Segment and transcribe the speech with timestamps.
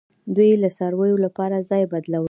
[0.35, 2.19] دوی د څارویو لپاره ځای بدلولو